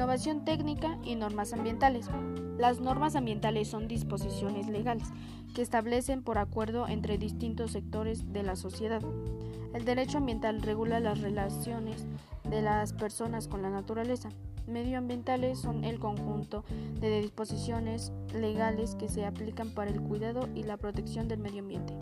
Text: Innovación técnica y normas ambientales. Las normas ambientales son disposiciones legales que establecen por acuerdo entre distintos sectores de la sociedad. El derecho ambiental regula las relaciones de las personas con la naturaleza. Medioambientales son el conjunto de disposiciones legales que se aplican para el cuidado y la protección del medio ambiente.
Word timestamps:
Innovación 0.00 0.46
técnica 0.46 0.96
y 1.04 1.14
normas 1.14 1.52
ambientales. 1.52 2.06
Las 2.56 2.80
normas 2.80 3.16
ambientales 3.16 3.68
son 3.68 3.86
disposiciones 3.86 4.66
legales 4.66 5.06
que 5.54 5.60
establecen 5.60 6.22
por 6.22 6.38
acuerdo 6.38 6.88
entre 6.88 7.18
distintos 7.18 7.72
sectores 7.72 8.32
de 8.32 8.42
la 8.42 8.56
sociedad. 8.56 9.02
El 9.74 9.84
derecho 9.84 10.16
ambiental 10.16 10.62
regula 10.62 11.00
las 11.00 11.20
relaciones 11.20 12.06
de 12.48 12.62
las 12.62 12.94
personas 12.94 13.46
con 13.46 13.60
la 13.60 13.68
naturaleza. 13.68 14.30
Medioambientales 14.66 15.58
son 15.58 15.84
el 15.84 15.98
conjunto 15.98 16.64
de 16.98 17.20
disposiciones 17.20 18.10
legales 18.32 18.94
que 18.94 19.10
se 19.10 19.26
aplican 19.26 19.68
para 19.68 19.90
el 19.90 20.00
cuidado 20.00 20.48
y 20.54 20.62
la 20.62 20.78
protección 20.78 21.28
del 21.28 21.40
medio 21.40 21.60
ambiente. 21.60 21.92